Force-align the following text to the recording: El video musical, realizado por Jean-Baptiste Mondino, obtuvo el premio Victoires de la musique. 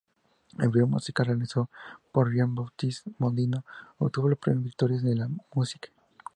El 0.57 0.69
video 0.69 0.87
musical, 0.87 1.27
realizado 1.27 1.69
por 2.11 2.33
Jean-Baptiste 2.33 3.11
Mondino, 3.19 3.63
obtuvo 3.99 4.29
el 4.29 4.35
premio 4.35 4.63
Victoires 4.63 5.03
de 5.03 5.13
la 5.15 5.29
musique. 5.53 5.91